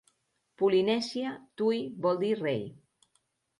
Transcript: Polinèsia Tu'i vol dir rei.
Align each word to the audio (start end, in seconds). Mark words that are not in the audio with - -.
Polinèsia 0.61 1.35
Tu'i 1.61 1.83
vol 2.07 2.21
dir 2.25 2.35
rei. 2.43 2.67